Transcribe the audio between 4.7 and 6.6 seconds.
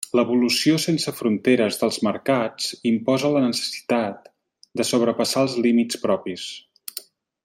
de sobrepassar els límits propis.